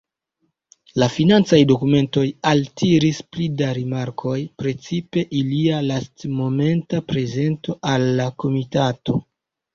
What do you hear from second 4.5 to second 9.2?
precipe ilia lastmomenta prezento al la komitato.